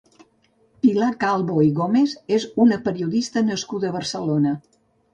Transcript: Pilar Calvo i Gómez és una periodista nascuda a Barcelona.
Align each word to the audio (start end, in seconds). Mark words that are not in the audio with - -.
Pilar 0.85 1.09
Calvo 1.25 1.59
i 1.67 1.69
Gómez 1.81 2.17
és 2.41 2.49
una 2.67 2.83
periodista 2.91 3.47
nascuda 3.55 3.93
a 3.93 3.99
Barcelona. 4.01 4.61